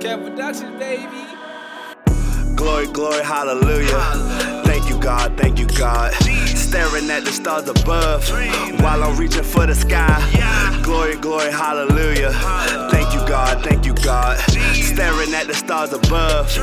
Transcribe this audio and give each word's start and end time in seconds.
Chef 0.00 0.20
Productions, 0.20 0.78
baby. 0.78 1.24
Glory, 2.54 2.86
glory, 2.86 3.24
hallelujah. 3.24 4.62
Thank 4.64 4.88
you, 4.88 4.98
God, 5.00 5.36
thank 5.36 5.58
you, 5.58 5.66
God. 5.66 6.12
Staring 6.46 7.10
at 7.10 7.24
the 7.24 7.32
stars 7.32 7.68
above 7.68 8.28
while 8.80 9.02
I'm 9.02 9.16
reaching 9.16 9.42
for 9.42 9.66
the 9.66 9.74
sky. 9.74 10.80
Glory, 10.84 11.16
glory, 11.16 11.50
hallelujah. 11.50 12.30
Thank 12.92 13.12
you, 13.12 13.26
God, 13.26 13.64
thank 13.64 13.86
you, 13.86 13.94
God. 13.94 14.38
Staring 14.74 15.34
at 15.34 15.48
the 15.48 15.54
stars 15.54 15.92
above 15.92 16.56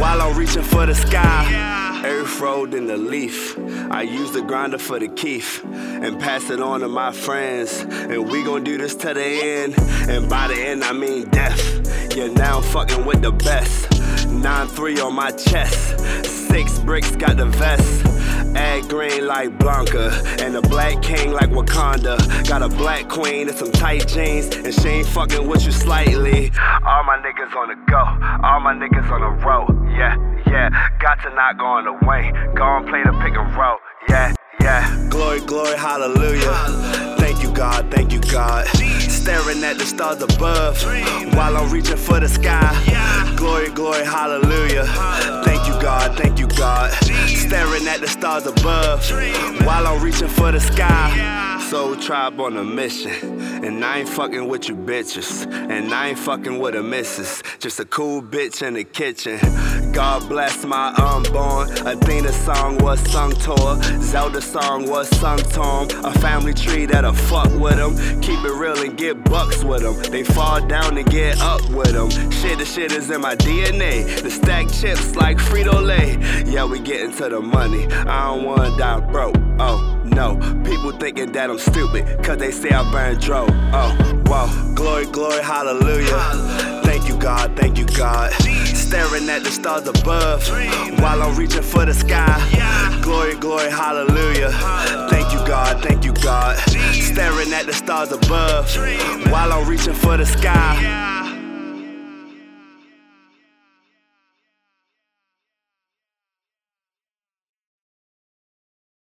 while 0.00 0.22
I'm 0.22 0.38
reaching 0.38 0.62
for 0.62 0.86
the 0.86 0.94
sky. 0.94 2.02
Earth 2.04 2.40
rolled 2.40 2.72
in 2.72 2.86
the 2.86 2.96
leaf. 2.96 3.58
I 3.90 4.02
use 4.02 4.30
the 4.30 4.42
grinder 4.42 4.78
for 4.78 5.00
the 5.00 5.08
keef 5.08 5.64
and 5.64 6.20
pass 6.20 6.50
it 6.50 6.60
on 6.60 6.80
to 6.80 6.88
my 6.88 7.10
friends. 7.10 7.80
And 7.80 8.30
we 8.30 8.44
gon' 8.44 8.62
do 8.62 8.78
this 8.78 8.94
to 8.96 9.12
the 9.12 9.24
end. 9.24 9.74
And 10.08 10.28
by 10.28 10.46
the 10.46 10.54
end, 10.54 10.84
I 10.84 10.92
mean 10.92 11.28
death. 11.30 11.82
Yeah, 12.16 12.28
now 12.28 12.56
I'm 12.56 12.62
fucking 12.62 13.04
with 13.04 13.20
the 13.20 13.30
best. 13.30 13.90
9-3 13.90 15.04
on 15.04 15.14
my 15.14 15.32
chest. 15.32 16.00
Six 16.48 16.78
bricks 16.78 17.14
got 17.14 17.36
the 17.36 17.44
vest. 17.44 18.06
Ed 18.56 18.88
Green 18.88 19.26
like 19.26 19.58
Blanka, 19.58 20.40
and 20.40 20.56
a 20.56 20.62
black 20.62 21.02
king 21.02 21.32
like 21.32 21.50
Wakanda. 21.50 22.16
Got 22.48 22.62
a 22.62 22.70
black 22.70 23.10
queen 23.10 23.50
and 23.50 23.58
some 23.58 23.70
tight 23.70 24.08
jeans, 24.08 24.46
and 24.56 24.72
she 24.72 24.88
ain't 24.88 25.06
fucking 25.08 25.46
with 25.46 25.66
you 25.66 25.72
slightly. 25.72 26.52
All 26.86 27.04
my 27.04 27.18
niggas 27.18 27.54
on 27.54 27.68
the 27.68 27.76
go, 27.86 27.98
all 28.46 28.60
my 28.60 28.72
niggas 28.72 29.10
on 29.10 29.20
the 29.20 29.44
road, 29.44 29.68
yeah, 29.90 30.16
yeah. 30.46 30.70
Got 30.98 31.20
to 31.24 31.34
not 31.34 31.58
go 31.58 31.66
on 31.66 31.84
the 31.84 32.06
way, 32.06 32.32
go 32.54 32.78
and 32.78 32.88
play 32.88 33.02
the 33.04 33.12
pick 33.20 33.36
and 33.36 33.54
roll, 33.54 33.76
yeah, 34.08 34.34
yeah. 34.62 35.08
Glory, 35.10 35.40
glory, 35.40 35.76
hallelujah. 35.76 37.16
Thank 37.18 37.42
you, 37.42 37.52
God, 37.52 37.90
thank 37.90 38.10
you, 38.10 38.20
God. 38.20 38.66
Staring 38.68 39.05
at 39.66 39.78
the 39.78 39.84
stars 39.84 40.22
above 40.22 40.80
while 41.34 41.56
I'm 41.56 41.72
reaching 41.72 41.96
for 41.96 42.20
the 42.20 42.28
sky. 42.28 43.34
Glory, 43.36 43.68
glory, 43.70 44.04
hallelujah. 44.04 44.86
Thank 45.44 45.66
you, 45.66 45.72
God, 45.82 46.16
thank 46.16 46.38
you, 46.38 46.46
God. 46.46 46.92
Staring 47.26 47.88
at 47.88 48.00
the 48.00 48.06
stars 48.06 48.46
above 48.46 49.10
while 49.66 49.88
I'm 49.88 50.00
reaching 50.00 50.28
for 50.28 50.52
the 50.52 50.60
sky. 50.60 51.60
Soul 51.68 51.96
tribe 51.96 52.40
on 52.40 52.56
a 52.56 52.62
mission. 52.62 53.12
And 53.64 53.84
I 53.84 53.98
ain't 53.98 54.08
fucking 54.08 54.48
with 54.48 54.68
you 54.68 54.76
bitches. 54.76 55.46
And 55.52 55.92
I 55.92 56.08
ain't 56.08 56.18
fucking 56.18 56.58
with 56.58 56.74
a 56.74 56.82
missus. 56.82 57.42
Just 57.58 57.80
a 57.80 57.84
cool 57.84 58.22
bitch 58.22 58.66
in 58.66 58.74
the 58.74 58.84
kitchen. 58.84 59.38
God 59.92 60.28
bless 60.28 60.64
my 60.64 60.88
unborn. 60.94 61.70
Athena 61.86 62.32
song 62.32 62.78
was 62.78 63.00
sung 63.10 63.32
to 63.32 63.54
her. 63.54 64.00
Zelda 64.02 64.42
song 64.42 64.88
was 64.88 65.08
sung 65.18 65.38
to 65.38 65.62
him. 65.62 66.04
A 66.04 66.12
family 66.18 66.52
tree 66.52 66.86
that'll 66.86 67.14
fuck 67.14 67.50
with 67.58 67.76
them. 67.76 67.94
Keep 68.20 68.44
it 68.44 68.52
real 68.52 68.78
and 68.82 68.96
get 68.96 69.24
bucks 69.24 69.64
with 69.64 69.82
them. 69.82 69.96
They 70.12 70.22
fall 70.22 70.60
down 70.66 70.98
and 70.98 71.10
get 71.10 71.40
up 71.40 71.62
with 71.70 71.92
them. 71.92 72.10
Shit, 72.30 72.58
the 72.58 72.66
shit 72.66 72.92
is 72.92 73.10
in 73.10 73.20
my 73.22 73.36
DNA. 73.36 74.22
The 74.22 74.30
stack 74.30 74.68
chips 74.68 75.16
like 75.16 75.38
Frito 75.38 75.82
Lay. 75.82 76.18
Yeah, 76.50 76.66
we 76.66 76.78
getting 76.78 77.12
to 77.16 77.28
the 77.28 77.40
money. 77.40 77.86
I 77.86 78.26
don't 78.26 78.44
wanna 78.44 78.76
die 78.76 79.00
broke. 79.00 79.36
Oh, 79.58 79.95
no. 80.16 80.36
People 80.64 80.92
thinking 80.92 81.30
that 81.32 81.50
I'm 81.50 81.58
stupid, 81.58 82.24
cause 82.24 82.38
they 82.38 82.50
say 82.50 82.70
I 82.70 82.90
burn 82.90 83.20
dro. 83.20 83.46
Oh, 83.72 84.22
whoa. 84.26 84.74
Glory, 84.74 85.04
glory, 85.06 85.42
hallelujah. 85.42 86.18
Thank 86.84 87.06
you, 87.06 87.18
God, 87.18 87.54
thank 87.54 87.78
you, 87.78 87.84
God. 87.84 88.32
Staring 88.32 89.28
at 89.28 89.44
the 89.44 89.50
stars 89.50 89.86
above 89.86 90.48
while 91.00 91.22
I'm 91.22 91.36
reaching 91.36 91.62
for 91.62 91.84
the 91.84 91.92
sky. 91.92 92.34
Glory, 93.02 93.36
glory, 93.36 93.70
hallelujah. 93.70 94.50
Thank 95.10 95.32
you, 95.32 95.38
God, 95.46 95.82
thank 95.82 96.04
you, 96.04 96.14
God. 96.14 96.56
Staring 96.94 97.52
at 97.52 97.66
the 97.66 97.74
stars 97.74 98.10
above 98.10 98.74
while 99.30 99.52
I'm 99.52 99.68
reaching 99.68 99.94
for 99.94 100.16
the 100.16 100.24
sky. 100.24 101.15